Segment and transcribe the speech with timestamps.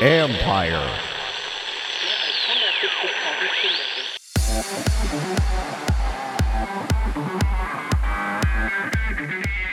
[0.00, 1.00] Empire.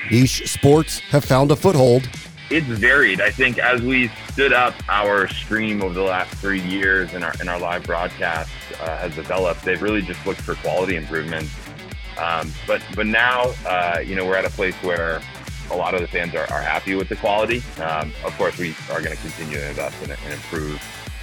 [0.09, 2.07] Niche sports have found a foothold.
[2.50, 3.19] It's varied.
[3.19, 7.34] I think as we stood up our stream over the last three years and our,
[7.39, 11.52] and our live broadcast uh, has developed, they've really just looked for quality improvements.
[12.18, 15.21] Um, but but now, uh, you know, we're at a place where
[15.73, 17.63] a lot of the fans are, are happy with the quality.
[17.81, 20.81] Um, of course, we are going to continue to invest in it and improve.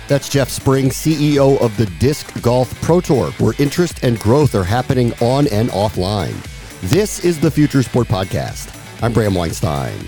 [0.09, 4.65] That's Jeff Spring, CEO of the Disc Golf Pro Tour, where interest and growth are
[4.65, 6.35] happening on and offline.
[6.83, 8.77] This is the Future Sport Podcast.
[9.03, 9.99] I'm Bram Weinstein.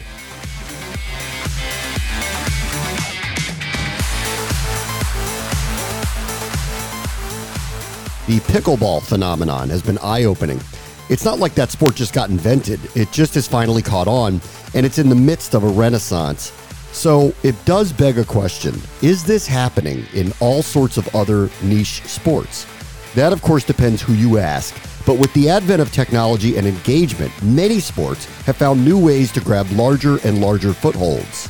[8.27, 10.61] The pickleball phenomenon has been eye opening.
[11.09, 14.41] It's not like that sport just got invented, it just has finally caught on,
[14.75, 16.53] and it's in the midst of a renaissance.
[16.93, 22.03] So it does beg a question Is this happening in all sorts of other niche
[22.05, 22.67] sports?
[23.15, 24.75] That, of course, depends who you ask.
[25.05, 29.41] But with the advent of technology and engagement, many sports have found new ways to
[29.41, 31.49] grab larger and larger footholds.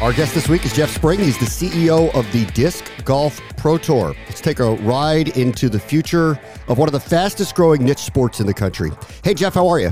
[0.00, 1.20] Our guest this week is Jeff Spring.
[1.20, 4.14] He's the CEO of the Disc Golf Pro Tour.
[4.26, 8.40] Let's take a ride into the future of one of the fastest growing niche sports
[8.40, 8.92] in the country.
[9.22, 9.90] Hey, Jeff, how are you?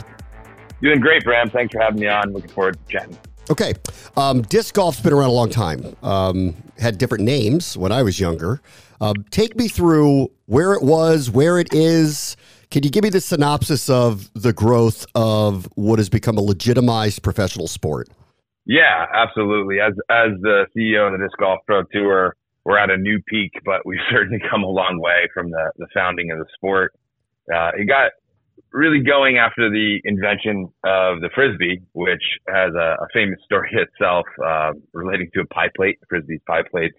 [0.80, 1.50] Doing great, Bram.
[1.50, 2.32] Thanks for having me on.
[2.32, 3.18] Looking forward to chatting.
[3.50, 3.74] Okay.
[4.16, 5.94] Um, disc golf's been around a long time.
[6.02, 8.62] Um, had different names when I was younger.
[9.02, 12.34] Uh, take me through where it was, where it is.
[12.70, 17.22] Can you give me the synopsis of the growth of what has become a legitimized
[17.22, 18.08] professional sport?
[18.68, 19.80] Yeah, absolutely.
[19.80, 23.52] As as the CEO of the Disc Golf Pro Tour, we're at a new peak,
[23.64, 26.94] but we've certainly come a long way from the, the founding of the sport.
[27.52, 28.12] Uh, it got
[28.72, 34.26] really going after the invention of the frisbee, which has a, a famous story itself
[34.46, 36.96] uh, relating to a pie plate, frisbee's pie plates.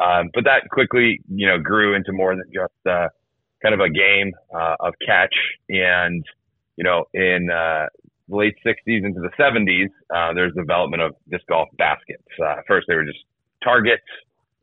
[0.00, 3.08] Um, but that quickly, you know, grew into more than just uh,
[3.62, 5.34] kind of a game uh, of catch.
[5.68, 6.24] And
[6.76, 7.86] you know, in uh,
[8.28, 12.24] the late 60s into the 70s, uh, there's development of disc golf baskets.
[12.42, 13.24] Uh, first, they were just
[13.62, 14.04] targets.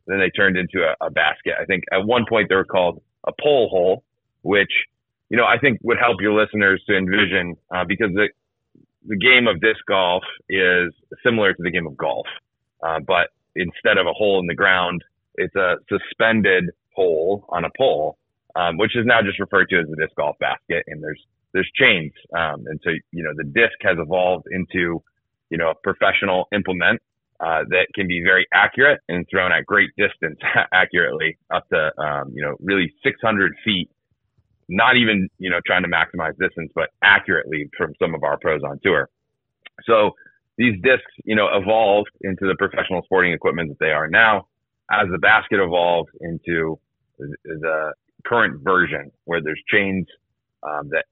[0.06, 1.54] Then they turned into a, a, basket.
[1.60, 4.04] I think at one point they were called a pole hole,
[4.42, 4.70] which,
[5.30, 8.28] you know, I think would help your listeners to envision uh, because the,
[9.06, 10.92] the game of disc golf is
[11.24, 12.26] similar to the game of golf.
[12.82, 15.02] Uh, but instead of a hole in the ground,
[15.34, 18.16] it's a suspended hole on a pole,
[18.54, 20.84] um, which is now just referred to as the disc golf basket.
[20.86, 21.20] And there's
[21.56, 22.12] there's chains.
[22.36, 25.02] Um, and so, you know, the disc has evolved into,
[25.48, 27.00] you know, a professional implement
[27.40, 30.38] uh, that can be very accurate and thrown at great distance
[30.72, 33.90] accurately up to, um, you know, really 600 feet.
[34.68, 38.60] Not even, you know, trying to maximize distance, but accurately from some of our pros
[38.62, 39.08] on tour.
[39.84, 40.10] So
[40.58, 44.46] these discs, you know, evolved into the professional sporting equipment that they are now
[44.90, 46.78] as the basket evolved into
[47.18, 47.92] the
[48.26, 50.06] current version where there's chains
[50.62, 51.04] um, that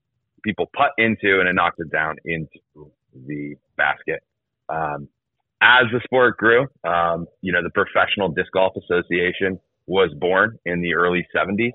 [0.44, 4.22] people putt into and it knocks it down into the basket.
[4.68, 5.08] Um,
[5.60, 10.82] as the sport grew, um, you know, the Professional Disc Golf Association was born in
[10.82, 11.72] the early 70s.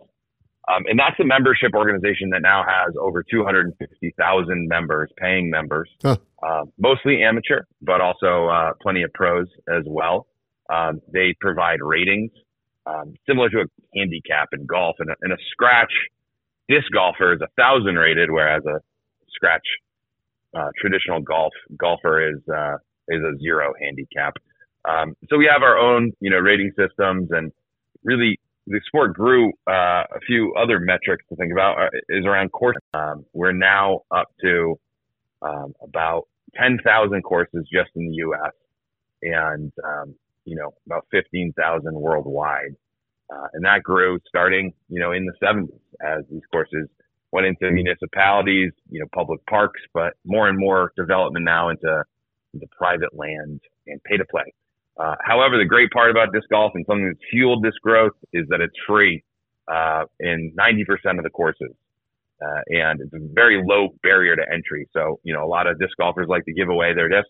[0.68, 6.18] Um, and that's a membership organization that now has over 250,000 members, paying members, huh.
[6.44, 10.28] uh, mostly amateur, but also uh, plenty of pros as well.
[10.72, 12.29] Um, they provide ratings
[12.85, 13.66] um, similar to a
[13.97, 15.91] handicap in golf and a, and a scratch
[16.69, 18.80] disc golfer is a thousand rated, whereas a
[19.34, 19.66] scratch
[20.56, 22.75] uh, traditional golf golfer is uh,
[23.09, 24.35] is a zero handicap.
[24.88, 27.52] Um, so we have our own, you know, rating systems, and
[28.03, 29.50] really the sport grew.
[29.68, 32.78] Uh, a few other metrics to think about uh, is around course.
[32.94, 34.79] Um, we're now up to
[35.41, 38.53] um, about ten thousand courses just in the U.S.
[39.24, 40.16] and um,
[40.46, 42.75] you know about fifteen thousand worldwide.
[43.31, 45.69] Uh, and that grew starting, you know, in the 70s
[46.01, 46.88] as these courses
[47.31, 52.03] went into municipalities, you know, public parks, but more and more development now into,
[52.53, 54.52] into private land and pay to play.
[54.99, 58.46] Uh, however, the great part about disc golf and something that's fueled this growth is
[58.49, 59.23] that it's free
[59.72, 61.72] uh, in 90% of the courses.
[62.41, 64.87] Uh, and it's a very low barrier to entry.
[64.93, 67.29] So, you know, a lot of disc golfers like to give away their discs.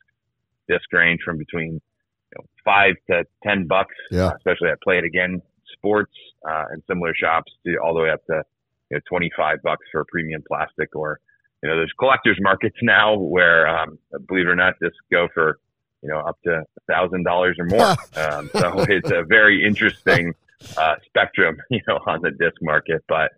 [0.67, 4.31] Discs range from between you know, five to 10 bucks, yeah.
[4.37, 5.41] especially at Play It Again
[5.73, 6.13] sports
[6.47, 8.43] uh, and similar shops to all the way up to
[8.91, 11.19] you know, 25 bucks for a premium plastic or
[11.61, 15.59] you know there's collectors markets now where um, believe it or not just go for
[16.01, 17.85] you know up to a thousand dollars or more
[18.15, 20.33] um, so it's a very interesting
[20.77, 23.31] uh, spectrum you know on the disc market but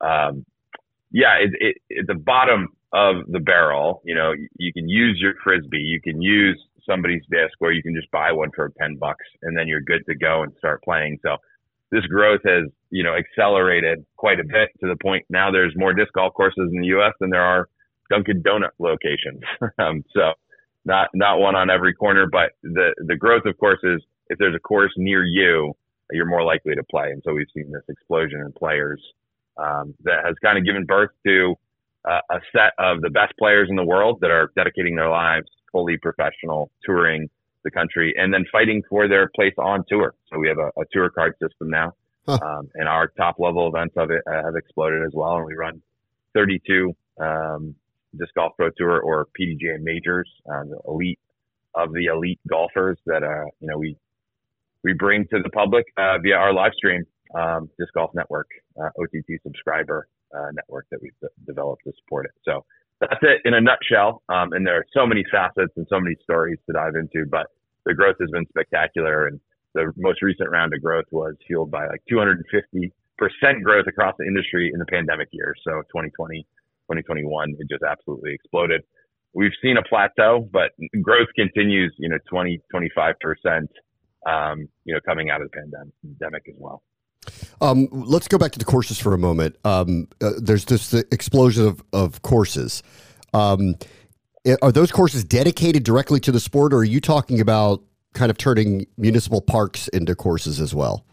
[0.00, 0.44] um,
[1.14, 5.34] yeah, it, it, at the bottom of the barrel, you know, you can use your
[5.42, 9.24] frisbee, you can use somebody's disc, or you can just buy one for ten bucks,
[9.42, 11.18] and then you're good to go and start playing.
[11.22, 11.36] So
[11.90, 15.92] this growth has, you know, accelerated quite a bit to the point now there's more
[15.92, 17.12] disc golf courses in the U.S.
[17.20, 17.68] than there are
[18.10, 19.42] Dunkin' Donut locations.
[19.78, 20.32] um, so
[20.84, 24.54] not not one on every corner, but the the growth, of course, is if there's
[24.54, 25.74] a course near you,
[26.10, 27.10] you're more likely to play.
[27.10, 29.00] And so we've seen this explosion in players
[29.56, 31.54] um, that has kind of given birth to
[32.04, 35.46] uh, a set of the best players in the world that are dedicating their lives
[35.72, 37.28] fully professional touring
[37.64, 40.14] the country and then fighting for their place on tour.
[40.30, 41.92] So we have a, a tour card system now,
[42.26, 42.38] huh.
[42.42, 45.36] um, and our top level events of it uh, have exploded as well.
[45.36, 45.82] And we run
[46.34, 47.74] 32 um,
[48.18, 51.18] disc golf pro tour or PDGA majors, uh, the elite
[51.74, 53.96] of the elite golfers that uh, you know we
[54.82, 58.48] we bring to the public uh, via our live stream um, disc golf network,
[58.80, 60.06] uh, OTT subscriber
[60.36, 61.12] uh, network that we've
[61.46, 62.32] developed to support it.
[62.44, 62.64] So
[63.10, 64.22] that's it in a nutshell.
[64.28, 67.46] Um, and there are so many facets and so many stories to dive into, but
[67.86, 69.26] the growth has been spectacular.
[69.26, 69.40] And
[69.74, 74.26] the most recent round of growth was fueled by like 250 percent growth across the
[74.26, 75.54] industry in the pandemic year.
[75.64, 76.42] So 2020,
[76.90, 78.82] 2021, it just absolutely exploded.
[79.34, 80.70] We've seen a plateau, but
[81.02, 83.70] growth continues, you know, 20, 25 percent,
[84.26, 85.56] um, you know, coming out of the
[86.02, 86.82] pandemic as well.
[87.60, 89.56] Um, let's go back to the courses for a moment.
[89.64, 92.82] Um, uh, there's this explosion of, of courses.
[93.32, 93.76] Um,
[94.62, 97.82] are those courses dedicated directly to the sport, or are you talking about
[98.12, 101.04] kind of turning municipal parks into courses as well?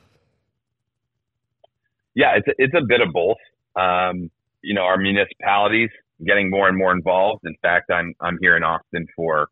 [2.13, 3.37] Yeah, it's a, it's a bit of both.
[3.75, 4.29] Um,
[4.61, 5.89] you know, our municipalities
[6.25, 7.41] getting more and more involved.
[7.45, 9.47] In fact, I'm I'm here in Austin for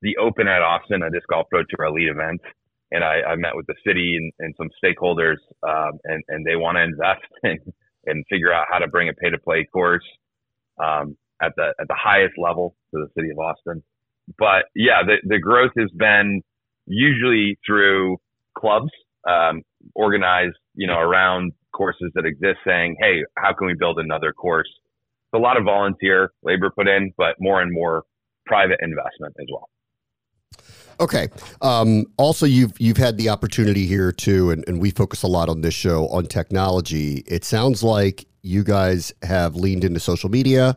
[0.00, 2.40] the Open at Austin, a disc golf pro tour elite event
[2.94, 6.54] and I, I met with the city and, and some stakeholders, um, and, and they
[6.54, 7.58] want to invest and,
[8.06, 10.04] and figure out how to bring a pay to play course
[10.82, 13.82] um, at the at the highest level to the city of Austin.
[14.38, 16.42] But yeah, the, the growth has been
[16.86, 18.18] usually through
[18.56, 18.90] clubs
[19.28, 19.62] um,
[19.94, 24.68] organized, you know, around courses that exist, saying, "Hey, how can we build another course?"
[24.68, 28.04] It's a lot of volunteer labor put in, but more and more
[28.46, 29.68] private investment as well.
[31.00, 31.28] Okay.
[31.60, 35.48] Um, also, you've you've had the opportunity here too, and, and we focus a lot
[35.48, 37.24] on this show on technology.
[37.26, 40.76] It sounds like you guys have leaned into social media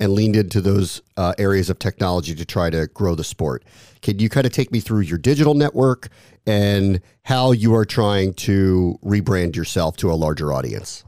[0.00, 3.64] and leaned into those uh, areas of technology to try to grow the sport.
[4.00, 6.08] Can you kind of take me through your digital network
[6.46, 11.04] and how you are trying to rebrand yourself to a larger audience?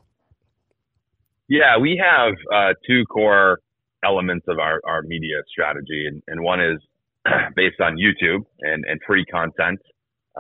[1.48, 3.60] Yeah, we have uh, two core
[4.04, 6.78] elements of our, our media strategy, and, and one is
[7.56, 9.80] based on YouTube and, and free content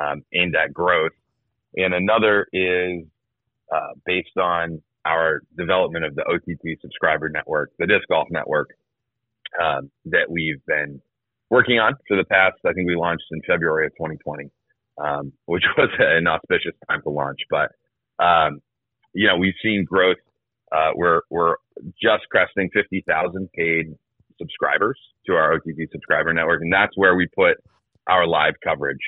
[0.00, 1.12] um, aimed at growth.
[1.76, 3.04] And another is
[3.72, 8.70] uh, based on our development of the OTT subscriber network, the Disc Golf Network,
[9.62, 11.00] um, that we've been
[11.48, 14.50] working on for the past, I think we launched in February of 2020,
[14.98, 17.40] um, which was an auspicious time to launch.
[17.50, 17.72] But,
[18.24, 18.60] um,
[19.12, 20.18] you know, we've seen growth.
[20.72, 21.56] Uh, we're, we're
[22.00, 23.86] just cresting 50,000 paid
[24.40, 27.56] subscribers to our OTT subscriber network, and that's where we put
[28.08, 28.98] our live coverage.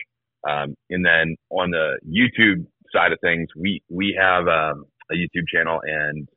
[0.49, 5.46] Um, and then on the YouTube side of things, we we have um, a YouTube
[5.52, 6.29] channel and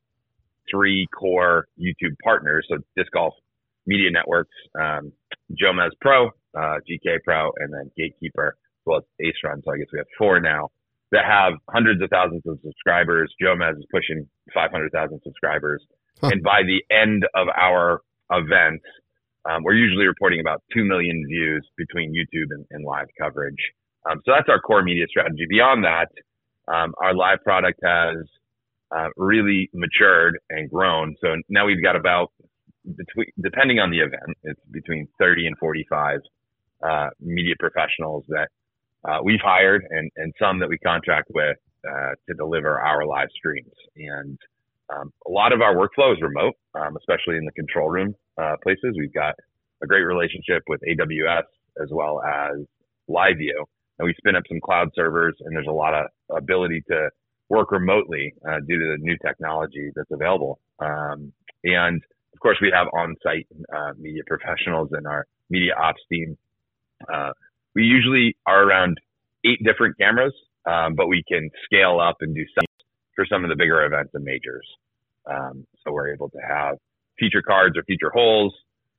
[0.71, 2.65] three core YouTube partners.
[2.69, 3.33] So Disc Golf
[3.85, 5.11] Media Networks, um,
[5.51, 9.61] Jomez Pro, uh, GK Pro, and then Gatekeeper, as well as Ace Run.
[9.63, 10.69] So I guess we have four now
[11.11, 13.33] that have hundreds of thousands of subscribers.
[13.41, 15.83] Jomez is pushing 500,000 subscribers.
[16.21, 16.29] Huh.
[16.31, 18.83] And by the end of our events,
[19.49, 23.59] um, we're usually reporting about 2 million views between YouTube and, and live coverage.
[24.09, 25.45] Um, so that's our core media strategy.
[25.49, 26.09] Beyond that,
[26.67, 28.17] um, our live product has
[28.95, 31.15] uh, really matured and grown.
[31.21, 32.31] So now we've got about
[32.85, 36.19] between, depending on the event, it's between 30 and 45
[36.83, 38.49] uh, media professionals that
[39.07, 43.29] uh, we've hired and, and some that we contract with uh, to deliver our live
[43.35, 43.73] streams.
[43.95, 44.37] And
[44.93, 48.55] um, a lot of our workflow is remote, um, especially in the control room uh,
[48.63, 48.95] places.
[48.97, 49.35] We've got
[49.83, 51.43] a great relationship with AWS
[51.81, 52.57] as well as
[53.09, 53.65] LiveU,
[53.99, 57.09] and we spin up some cloud servers, and there's a lot of ability to
[57.49, 60.59] work remotely uh, due to the new technology that's available.
[60.79, 61.31] Um,
[61.63, 62.01] and
[62.33, 66.37] of course, we have on-site uh, media professionals in our media ops team.
[67.11, 67.31] Uh,
[67.75, 68.97] we usually are around
[69.45, 70.33] eight different cameras,
[70.65, 72.65] um, but we can scale up and do some
[73.15, 74.67] for some of the bigger events and majors.
[75.25, 76.77] Um, so we're able to have
[77.19, 78.53] feature cards or feature holes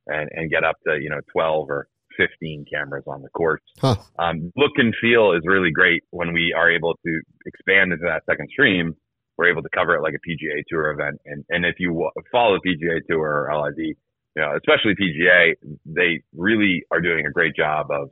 [0.07, 3.61] and, and get up to, you know, 12 or 15 cameras on the course.
[3.79, 3.95] Huh.
[4.17, 8.23] Um, look and feel is really great when we are able to expand into that
[8.25, 8.95] second stream
[9.37, 11.21] we're able to cover it like a PGA Tour event.
[11.25, 13.95] And and if you follow the PGA Tour or LIV, you
[14.35, 15.53] know, especially PGA,
[15.85, 18.09] they really are doing a great job of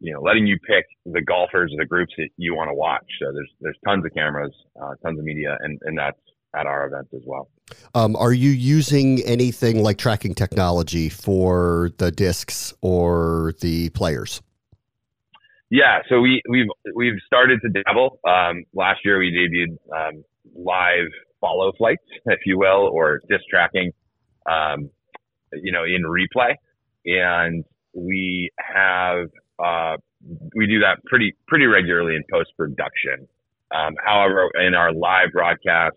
[0.00, 3.06] you know letting you pick the golfers or the groups that you want to watch.
[3.20, 6.18] So there's there's tons of cameras, uh, tons of media, and and that's
[6.54, 7.48] at our events as well.
[7.94, 14.40] Um, are you using anything like tracking technology for the discs or the players?
[15.70, 18.20] Yeah, so we we've we've started to dabble.
[18.26, 20.24] Um, last year we debuted um,
[20.54, 21.08] live
[21.40, 23.92] follow flights, if you will, or disc tracking,
[24.50, 24.90] um,
[25.52, 26.54] you know, in replay,
[27.04, 29.96] and we have uh,
[30.54, 33.28] we do that pretty pretty regularly in post production.
[33.74, 35.96] Um, however, in our live broadcast,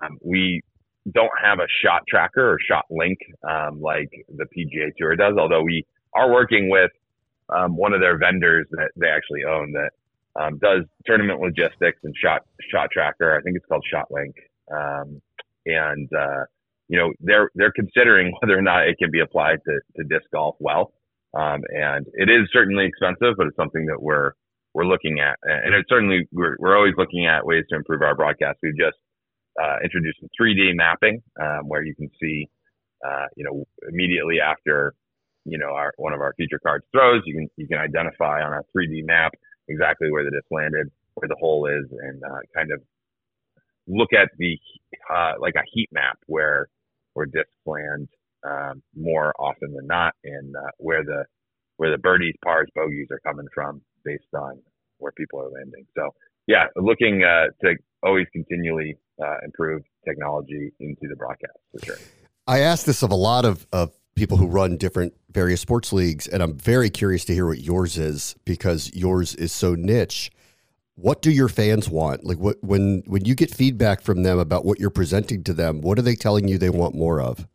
[0.00, 0.62] um, we
[1.12, 3.18] don't have a shot tracker or shot link
[3.48, 5.84] um, like the PGA Tour does, although we
[6.14, 6.90] are working with
[7.48, 9.90] um, one of their vendors that they actually own that
[10.40, 13.36] um, does tournament logistics and shot shot tracker.
[13.36, 14.32] I think it's called ShotLink,
[14.72, 15.20] um,
[15.66, 16.44] and uh,
[16.88, 20.30] you know they're they're considering whether or not it can be applied to, to disc
[20.32, 20.92] golf well.
[21.34, 24.32] Um, and it is certainly expensive, but it's something that we're
[24.74, 28.14] we're looking at, and it's certainly we're we're always looking at ways to improve our
[28.14, 28.58] broadcast.
[28.62, 28.96] We've just
[29.62, 32.48] uh, introduced some 3D mapping, um, where you can see,
[33.06, 34.94] uh, you know, immediately after,
[35.44, 38.52] you know, our one of our feature cards throws, you can you can identify on
[38.52, 39.32] a 3D map
[39.68, 42.80] exactly where the disc landed, where the hole is, and uh, kind of
[43.86, 44.58] look at the
[45.12, 46.68] uh, like a heat map where
[47.14, 48.08] where discs land
[48.48, 51.24] um, more often than not, in uh, where the
[51.76, 54.60] where the birdies, pars, bogeys are coming from based on
[54.98, 55.84] where people are landing.
[55.96, 56.10] So
[56.46, 61.96] yeah, looking uh, to always continually uh, improve technology into the broadcast for sure.
[62.46, 66.26] I asked this of a lot of, of people who run different various sports leagues,
[66.26, 70.30] and I'm very curious to hear what yours is because yours is so niche.
[70.96, 72.24] What do your fans want?
[72.24, 75.80] Like what when when you get feedback from them about what you're presenting to them,
[75.80, 77.46] what are they telling you they want more of?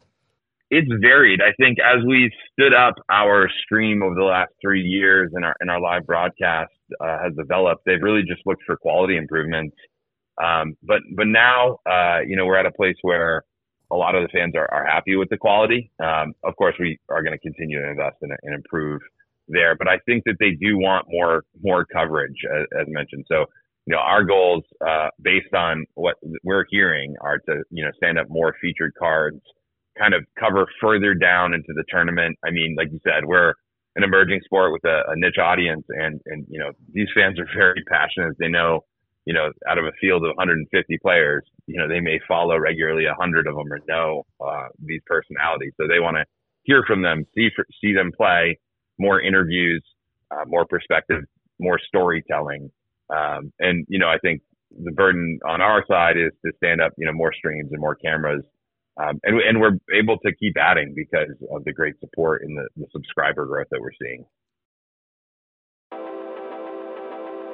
[0.70, 1.42] It's varied.
[1.42, 5.56] I think as we stood up our stream over the last three years and our
[5.62, 6.72] and our live broadcast
[7.02, 9.76] uh, has developed, they've really just looked for quality improvements
[10.44, 13.44] um, but but now, uh, you know, we're at a place where
[13.92, 15.92] a lot of the fans are, are happy with the quality.
[16.04, 19.02] Um, of course, we are going to continue to invest and, and improve
[19.48, 23.26] there, but I think that they do want more more coverage, as, as mentioned.
[23.30, 23.46] So,
[23.88, 28.20] you know, our goals uh, based on what we're hearing are to you know stand
[28.20, 29.42] up more featured cards,
[29.98, 32.38] kind of cover further down into the tournament.
[32.46, 33.54] I mean, like you said, we're
[33.96, 37.48] an emerging sport with a, a niche audience, and and you know these fans are
[37.56, 38.36] very passionate.
[38.39, 38.82] They know
[39.27, 43.04] you know, out of a field of 150 players, you know, they may follow regularly
[43.20, 45.74] hundred of them or know uh, these personalities.
[45.75, 46.24] So they want to
[46.63, 47.50] hear from them, see
[47.82, 48.58] see them play,
[48.98, 49.84] more interviews,
[50.32, 51.24] uh, more perspective,
[51.60, 52.72] more storytelling,
[53.10, 54.42] um, and you know, I think
[54.82, 57.96] the burden on our side is to stand up, you know, more streams and more
[57.96, 58.44] cameras.
[59.00, 62.68] Um, and, and we're able to keep adding because of the great support and the,
[62.77, 64.25] the subscriber growth that we're seeing.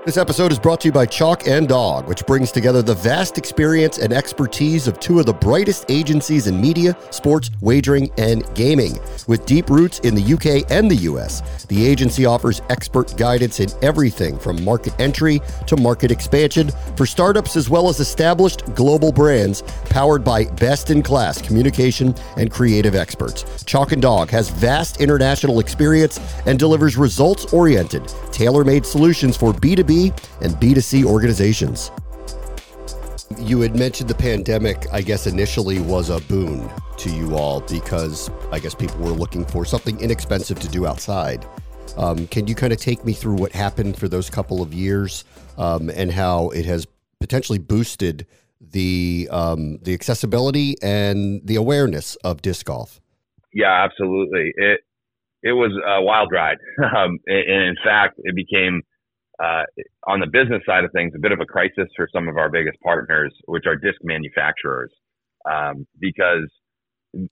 [0.06, 3.38] This episode is brought to you by Chalk and Dog, which brings together the vast
[3.38, 9.00] experience and expertise of two of the brightest agencies in media, sports, wagering, and gaming.
[9.28, 13.70] With deep roots in the UK and the US, the agency offers expert guidance in
[13.82, 19.62] everything from market entry to market expansion for startups as well as established global brands
[19.86, 23.64] powered by best in class communication and creative experts.
[23.64, 29.54] Chalk and Dog has vast international experience and delivers results oriented, tailor made solutions for
[29.94, 31.92] B2B and B2C organizations.
[33.40, 38.30] You had mentioned the pandemic, I guess, initially was a boon to you all because
[38.52, 41.46] I guess people were looking for something inexpensive to do outside.
[41.98, 45.26] Um, can you kind of take me through what happened for those couple of years
[45.58, 46.88] um, and how it has
[47.20, 48.26] potentially boosted
[48.60, 53.02] the um, the accessibility and the awareness of disc golf?
[53.54, 54.54] Yeah, absolutely.
[54.56, 54.80] It
[55.44, 58.82] it was a wild ride, um, and in fact, it became
[59.44, 59.64] uh,
[60.08, 62.50] on the business side of things, a bit of a crisis for some of our
[62.50, 64.92] biggest partners, which are disc manufacturers,
[65.50, 66.50] um, because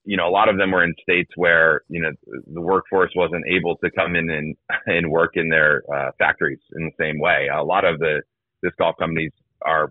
[0.04, 2.10] you know a lot of them were in states where you know
[2.52, 6.84] the workforce wasn't able to come in and and work in their uh, factories in
[6.84, 7.48] the same way.
[7.52, 8.20] A lot of the
[8.62, 9.90] disc golf companies are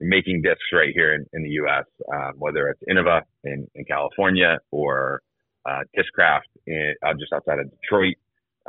[0.00, 4.58] making discs right here in, in the U.S., um, whether it's Innova in, in California
[4.70, 5.22] or
[5.64, 8.16] uh, Discraft in, uh, just outside of Detroit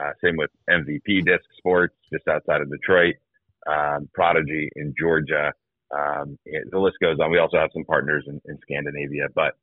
[0.02, 3.16] uh, same with MVP Disc Sports, just outside of Detroit,
[3.68, 5.52] um, Prodigy in Georgia.
[5.96, 7.32] Um, the list goes on.
[7.32, 9.56] We also have some partners in, in Scandinavia, but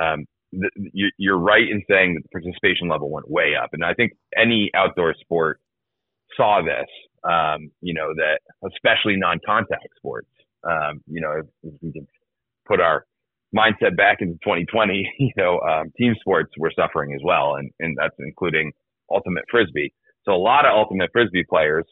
[0.00, 3.84] um, the, you, are right in saying that the participation level went way up, and
[3.84, 5.60] I think any outdoor sport
[6.36, 6.88] saw this.
[7.24, 10.28] Um, you know that, especially non-contact sports.
[10.64, 12.06] Um, you know, if, if, we can
[12.66, 13.04] put our
[13.54, 17.96] mindset back into 2020, you know, um, team sports were suffering as well, and and
[18.00, 18.72] that's including
[19.10, 19.92] ultimate frisbee.
[20.24, 21.84] So a lot of ultimate frisbee players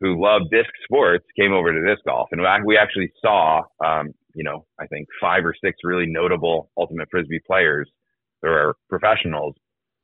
[0.00, 4.44] who love disc sports came over to disc golf, and we actually saw, um, you
[4.44, 7.90] know, I think five or six really notable ultimate frisbee players.
[8.42, 9.54] There are professionals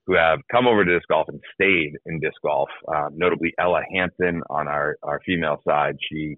[0.06, 2.68] who have come over to disc golf and stayed in disc golf.
[2.88, 5.96] Um, notably, Ella Hansen on our, our female side.
[6.10, 6.36] She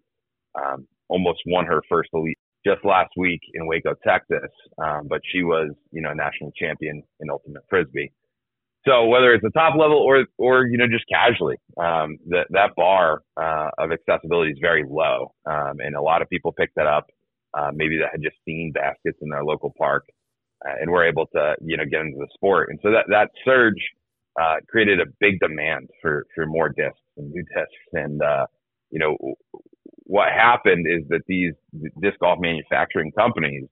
[0.55, 4.51] um, almost won her first elite just last week in Waco, Texas.
[4.79, 8.13] Um, but she was, you know, national champion in ultimate frisbee.
[8.87, 12.77] So whether it's the top level or, or you know, just casually, um, that that
[12.77, 16.87] bar uh, of accessibility is very low, um, and a lot of people pick that
[16.87, 17.07] up.
[17.55, 20.05] Uh, maybe that had just seen baskets in their local park
[20.65, 22.69] uh, and we're able to you know get into the sport.
[22.71, 23.81] And so that that surge
[24.41, 27.93] uh, created a big demand for for more discs and new discs.
[27.93, 28.47] And uh,
[28.91, 29.17] you know
[30.05, 31.55] what happened is that these
[32.01, 33.67] disc golf manufacturing companies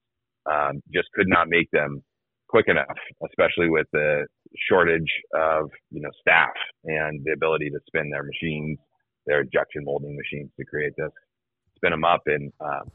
[0.51, 2.03] um, just could not make them
[2.55, 2.87] quick enough,
[3.27, 4.27] especially with the
[4.69, 8.79] shortage of you know staff and the ability to spin their machines,
[9.27, 11.11] their injection molding machines to create this,
[11.77, 12.89] spin them up and um,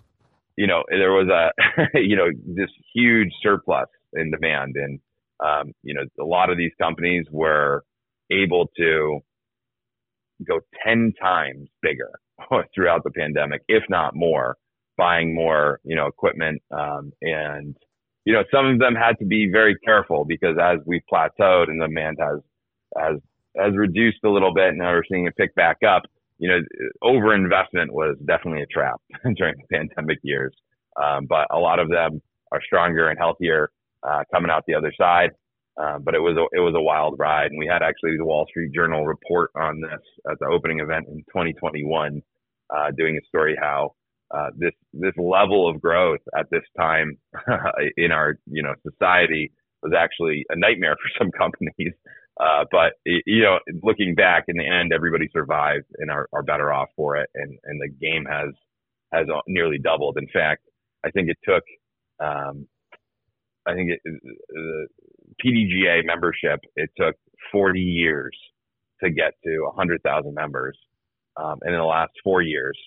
[0.60, 1.52] you know, there was a,
[2.00, 4.76] you know, this huge surplus in demand.
[4.76, 5.00] And,
[5.42, 7.84] um, you know, a lot of these companies were
[8.30, 9.20] able to
[10.46, 12.12] go 10 times bigger
[12.76, 14.58] throughout the pandemic, if not more,
[14.98, 16.62] buying more, you know, equipment.
[16.78, 17.76] Um, and,
[18.26, 21.82] you know, some of them had to be very careful because as we plateaued and
[21.82, 22.40] demand has,
[22.98, 23.16] has,
[23.58, 26.04] has reduced a little bit and now we're seeing it pick back up
[26.40, 26.60] you know,
[27.04, 29.00] overinvestment was definitely a trap
[29.36, 30.54] during the pandemic years.
[31.02, 32.22] Um, but a lot of them
[32.52, 33.72] are stronger and healthier
[34.08, 35.32] uh, coming out the other side.
[35.80, 38.26] Uh, but it was a, it was a wild ride, and we had actually the
[38.26, 42.22] Wall Street Journal report on this at the opening event in 2021,
[42.76, 43.94] uh, doing a story how
[44.32, 47.18] uh, this this level of growth at this time
[47.98, 51.94] in our you know society was actually a nightmare for some companies
[52.40, 56.72] uh, but you know, looking back in the end, everybody survived and are, are better
[56.72, 57.30] off for it.
[57.36, 58.54] And, and the game has,
[59.12, 60.18] has nearly doubled.
[60.18, 60.62] In fact,
[61.06, 61.64] I think it took,
[62.26, 62.66] um,
[63.68, 64.88] I think it, the
[65.44, 67.16] PDGA membership, it took
[67.52, 68.36] 40 years
[69.04, 70.78] to get to 100,000 members.
[71.36, 72.78] Um, and in the last four years,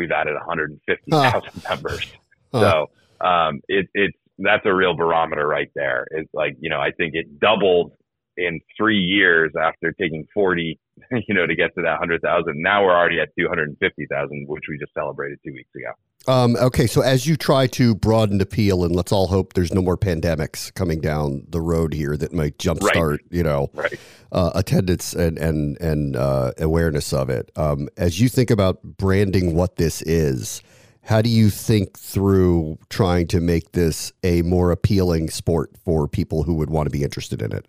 [0.00, 2.12] we've added 150,000 members.
[2.52, 2.86] So,
[3.20, 6.06] um, it, it's, that's a real barometer right there.
[6.10, 7.92] It's like, you know, I think it doubled
[8.40, 10.78] in three years after taking 40,
[11.28, 12.54] you know, to get to that 100,000.
[12.56, 15.92] Now we're already at 250,000, which we just celebrated two weeks ago.
[16.28, 19.80] Um, okay, so as you try to broaden appeal, and let's all hope there's no
[19.80, 23.20] more pandemics coming down the road here that might jumpstart, right.
[23.30, 23.98] you know, right.
[24.30, 27.50] uh, attendance and and and uh, awareness of it.
[27.56, 30.62] Um, as you think about branding what this is,
[31.02, 36.42] how do you think through trying to make this a more appealing sport for people
[36.42, 37.66] who would want to be interested in it?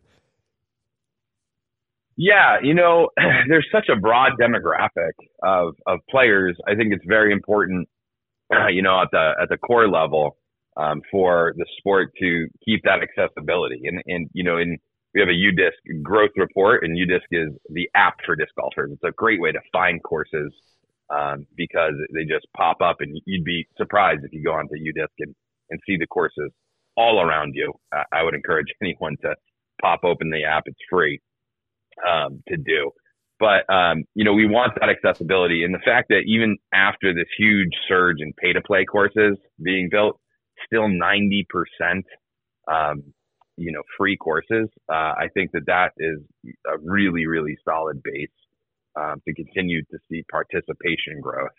[2.21, 3.10] Yeah, you know,
[3.49, 6.55] there's such a broad demographic of of players.
[6.67, 7.89] I think it's very important,
[8.53, 10.38] uh, you know, at the at the core level,
[10.77, 13.81] um, for the sport to keep that accessibility.
[13.86, 14.77] And and you know, in
[15.15, 18.91] we have a UDisc growth report, and UDisc is the app for disc golfers.
[18.93, 20.53] It's a great way to find courses
[21.10, 25.10] um, because they just pop up, and you'd be surprised if you go onto UDisc
[25.17, 25.34] and
[25.71, 26.51] and see the courses
[26.95, 27.73] all around you.
[28.13, 29.34] I would encourage anyone to
[29.81, 30.65] pop open the app.
[30.67, 31.19] It's free
[32.08, 32.91] um, to do.
[33.39, 37.25] But um, you know, we want that accessibility, and the fact that even after this
[37.38, 40.19] huge surge in pay to play courses being built,
[40.65, 42.06] still ninety percent,
[42.71, 43.01] um,
[43.58, 44.69] you know, free courses.
[44.88, 46.19] Uh, I think that that is
[46.67, 48.30] a really, really solid base
[48.95, 51.49] um, to continue to see participation growth.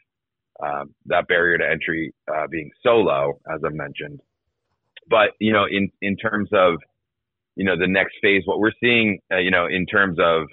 [0.62, 4.20] Um, that barrier to entry uh, being so low, as I mentioned.
[5.08, 6.74] But you know, in in terms of
[7.56, 10.44] you know, the next phase, what we're seeing, uh, you know, in terms of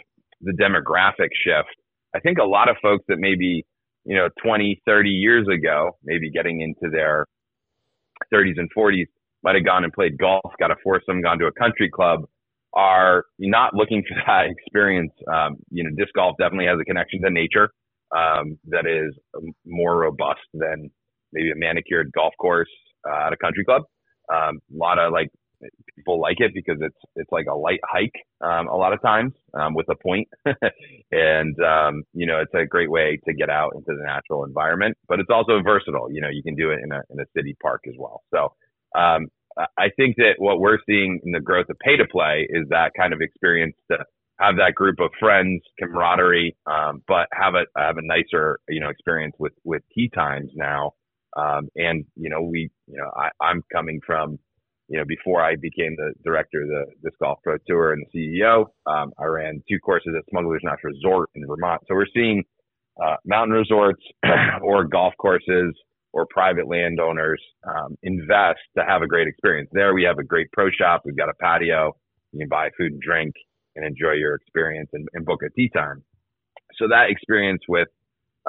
[0.42, 1.70] the demographic shift,
[2.16, 3.66] I think a lot of folks that maybe,
[4.06, 7.26] you know, 20, 30 years ago, maybe getting into their
[8.34, 9.06] 30s and 40s,
[9.44, 12.22] might have gone and played golf, got a foursome, gone to a country club,
[12.74, 15.14] are not looking for that experience.
[15.32, 17.70] Um, you know, disc golf definitely has a connection to nature
[18.16, 19.16] um, that is
[19.66, 20.90] more robust than
[21.32, 22.70] maybe a manicured golf course
[23.10, 23.84] uh, at a country club.
[24.34, 25.30] Um, a lot of like
[25.96, 29.34] people like it because it's it's like a light hike um, a lot of times
[29.54, 30.28] um, with a point,
[31.12, 34.98] and um, you know it's a great way to get out into the natural environment.
[35.08, 36.12] But it's also versatile.
[36.12, 38.24] You know, you can do it in a in a city park as well.
[38.34, 38.54] So
[39.00, 39.28] um,
[39.78, 42.92] I think that what we're seeing in the growth of pay to play is that
[42.98, 44.00] kind of experience to
[44.40, 48.90] have that group of friends, camaraderie, um, but have a have a nicer you know
[48.90, 50.92] experience with with tee times now
[51.38, 54.40] Um, and you know, we, you know, I, I'm coming from,
[54.90, 58.40] you know, before I became the director of the Disc Golf Pro Tour and the
[58.42, 61.82] CEO, um, I ran two courses at Smuggler's Notch Resort in Vermont.
[61.88, 62.44] So we're seeing
[63.02, 64.02] uh, mountain resorts
[64.64, 65.76] or golf courses
[66.12, 69.70] or private landowners um, invest to have a great experience.
[69.72, 71.04] There we have a great pro shop.
[71.06, 71.96] We've got a patio.
[72.32, 73.36] You can buy food and drink
[73.76, 76.04] and enjoy your experience and, and book a tee time.
[76.80, 77.90] So that experience with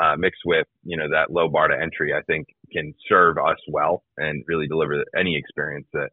[0.00, 3.59] uh, mixed with you know that low bar to entry, I think can serve us
[3.68, 6.11] well and really deliver any experience that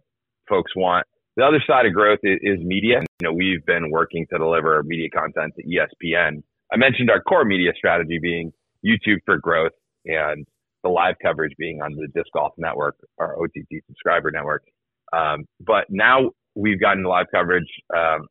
[0.48, 1.06] folks want.
[1.36, 3.02] The other side of growth is, is media.
[3.22, 6.42] You know, we've been working to deliver media content to ESPN.
[6.74, 8.52] I mentioned our core media strategy being
[8.86, 9.74] YouTube for growth
[10.06, 10.46] and
[10.84, 14.64] the live coverage being on the Disc Golf Network, our OTT subscriber network.
[15.14, 18.28] Um, but now we've gotten the live coverage um,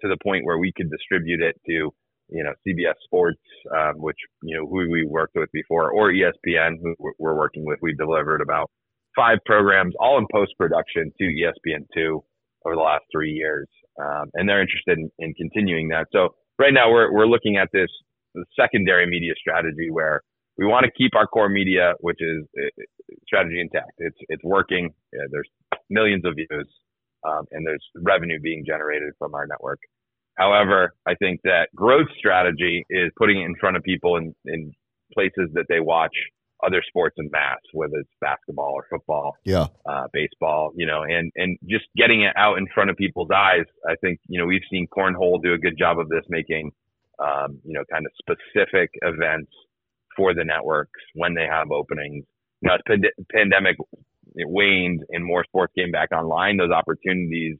[0.00, 1.90] to the point where we could distribute it to
[2.28, 3.40] you know CBS Sports,
[3.76, 7.78] um, which you know who we worked with before, or ESPN, who we're working with.
[7.82, 8.70] We've delivered about
[9.16, 12.22] five programs, all in post production, to ESPN two
[12.64, 13.68] over the last three years,
[14.00, 16.06] um, and they're interested in, in, continuing that.
[16.12, 17.90] So right now we're we're looking at this
[18.58, 20.22] secondary media strategy where
[20.58, 22.82] we want to keep our core media, which is uh,
[23.26, 23.92] strategy intact.
[23.98, 24.90] It's it's working.
[25.12, 25.48] Yeah, there's
[25.90, 26.68] millions of views,
[27.26, 29.80] um, and there's revenue being generated from our network.
[30.36, 34.72] However, I think that growth strategy is putting it in front of people in, in
[35.12, 36.14] places that they watch
[36.64, 41.32] other sports in mass, whether it's basketball or football, yeah, uh, baseball, you know, and
[41.36, 43.64] and just getting it out in front of people's eyes.
[43.88, 46.72] I think you know we've seen cornhole do a good job of this, making
[47.18, 49.52] um, you know kind of specific events
[50.16, 52.24] for the networks when they have openings.
[52.60, 53.76] You know, as pand- pandemic
[54.34, 57.56] waned and more sports came back online, those opportunities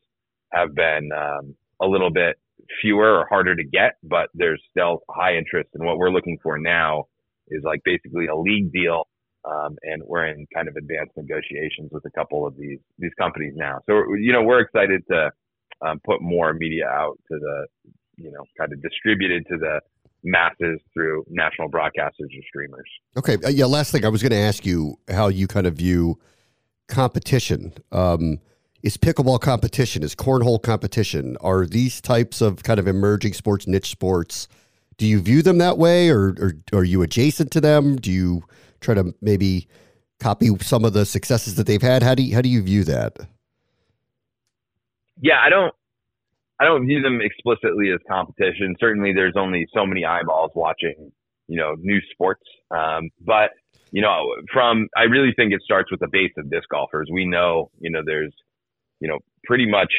[0.53, 2.37] have been um, a little bit
[2.81, 5.71] fewer or harder to get, but there's still high interest.
[5.75, 7.07] And what we're looking for now
[7.53, 9.05] is like basically a league deal.
[9.45, 13.55] Um, and we're in kind of advanced negotiations with a couple of these these companies
[13.57, 13.81] now.
[13.87, 15.31] So you know we're excited to
[15.85, 17.67] um, put more media out to the
[18.17, 19.81] you know kind of distributed to the
[20.23, 22.89] masses through national broadcasters or streamers.
[23.17, 23.65] Okay, uh, yeah.
[23.65, 26.21] Last thing I was going to ask you how you kind of view
[26.89, 27.73] competition.
[27.91, 28.39] Um,
[28.83, 33.89] is pickleball competition, is cornhole competition, are these types of kind of emerging sports, niche
[33.89, 34.49] sports,
[35.03, 37.97] do you view them that way or, or, are you adjacent to them?
[37.97, 38.45] Do you
[38.81, 39.67] try to maybe
[40.21, 42.05] copy some of the successes that they've had?
[42.05, 43.17] How do you, how do you view that?
[45.21, 45.75] Yeah, I don't,
[46.61, 48.77] I don't view them explicitly as competition.
[48.79, 51.11] Certainly there's only so many eyeballs watching,
[51.49, 52.45] you know, new sports.
[52.71, 53.51] Um, but
[53.91, 57.09] you know, from, I really think it starts with the base of disc golfers.
[57.13, 58.33] We know, you know, there's,
[59.01, 59.93] you know, pretty much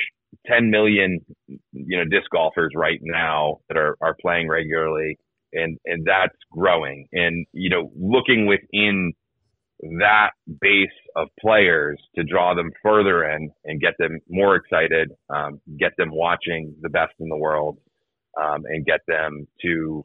[0.47, 5.17] 10 million, you know, disc golfers right now that are, are playing regularly
[5.53, 7.07] and, and that's growing.
[7.11, 9.13] And, you know, looking within
[9.99, 15.59] that base of players to draw them further in and get them more excited, um,
[15.79, 17.77] get them watching the best in the world,
[18.41, 20.03] um, and get them to,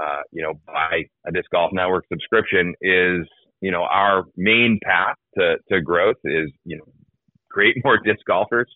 [0.00, 3.26] uh, you know, buy a disc golf network subscription is,
[3.60, 6.84] you know, our main path to, to growth is, you know,
[7.50, 8.70] create more disc golfers,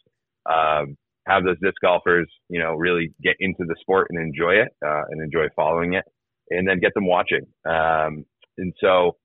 [0.50, 4.68] um, have those disc golfers, you know, really get into the sport and enjoy it,
[4.84, 6.04] uh, and enjoy following it,
[6.50, 7.42] and then get them watching.
[7.68, 8.24] Um,
[8.58, 9.16] and so,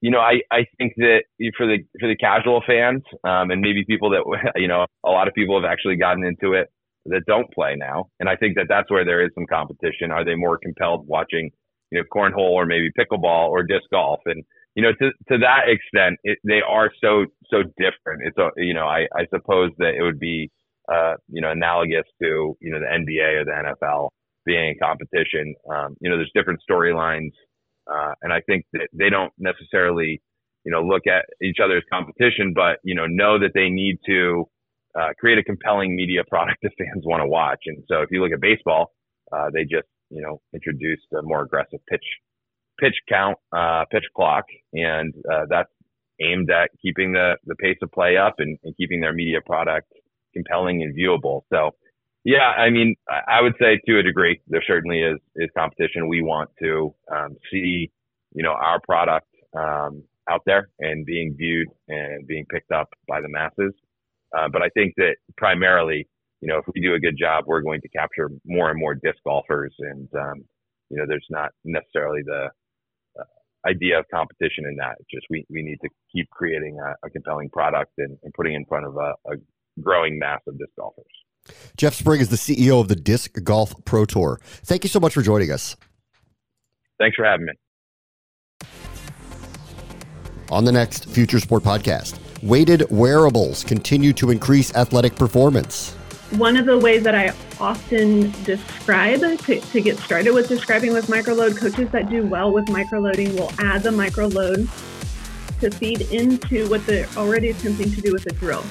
[0.00, 1.22] you know, I, I think that
[1.56, 5.28] for the for the casual fans, um, and maybe people that you know, a lot
[5.28, 6.68] of people have actually gotten into it
[7.06, 10.10] that don't play now, and I think that that's where there is some competition.
[10.10, 11.50] Are they more compelled watching,
[11.90, 14.20] you know, cornhole or maybe pickleball or disc golf?
[14.26, 18.22] And you know, to to that extent, it, they are so so different.
[18.24, 20.50] It's a you know, I I suppose that it would be
[20.92, 24.10] uh, you know analogous to you know the NBA or the NFL
[24.44, 25.54] being a competition.
[25.68, 27.32] Um, you know, there's different storylines,
[27.90, 30.22] uh, and I think that they don't necessarily
[30.64, 34.44] you know look at each other's competition, but you know know that they need to
[34.98, 37.60] uh, create a compelling media product that fans want to watch.
[37.66, 38.92] And so if you look at baseball,
[39.32, 42.04] uh, they just you know introduced a more aggressive pitch
[42.78, 45.70] pitch count, uh, pitch clock, and uh, that's
[46.20, 49.92] aimed at keeping the, the pace of play up and, and, keeping their media product
[50.36, 51.42] compelling and viewable.
[51.52, 51.70] So,
[52.24, 56.08] yeah, I mean, I would say to a degree, there certainly is is competition.
[56.08, 57.90] We want to um, see,
[58.32, 63.20] you know, our product um, out there and being viewed and being picked up by
[63.20, 63.72] the masses.
[64.36, 66.08] Uh, but I think that primarily,
[66.40, 68.94] you know, if we do a good job, we're going to capture more and more
[68.94, 70.44] disc golfers, and um,
[70.90, 72.50] you know, there's not necessarily the
[73.66, 74.96] idea of competition in that.
[75.10, 78.64] Just we, we need to keep creating a, a compelling product and, and, putting in
[78.66, 79.36] front of a, a
[79.82, 81.04] growing mass of disc golfers.
[81.76, 84.40] Jeff Spring is the CEO of the Disc Golf Pro Tour.
[84.42, 85.76] Thank you so much for joining us.
[86.98, 87.52] Thanks for having me.
[90.50, 92.18] on the next Future Sport podcast.
[92.42, 95.92] Weighted wearables continue to increase athletic performance.
[96.32, 101.06] One of the ways that I often describe to, to get started with describing with
[101.06, 104.68] microload, coaches that do well with microloading will add the microload
[105.60, 108.64] to feed into what they're already attempting to do with a drill.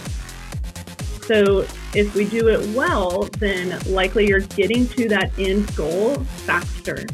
[1.25, 7.05] So if we do it well, then likely you're getting to that end goal faster.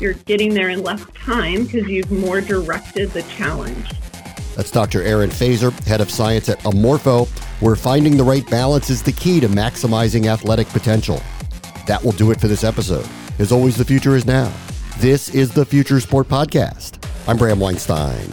[0.00, 3.90] You're getting there in less time because you've more directed the challenge.
[4.56, 5.02] That's Dr.
[5.02, 7.28] Aaron Fazer, head of science at Amorpho,
[7.60, 11.22] where finding the right balance is the key to maximizing athletic potential.
[11.86, 13.08] That will do it for this episode.
[13.38, 14.52] As always, the future is now.
[14.98, 17.04] This is the Future Sport Podcast.
[17.28, 18.30] I'm Bram Weinstein.